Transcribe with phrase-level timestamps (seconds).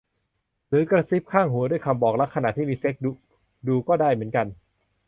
[0.69, 3.01] หรือกระซิบข้างหูด้วยคำบอกรักขณะที่มีเซ็กส์
[3.67, 4.47] ดูก็ได้เหมือนกัน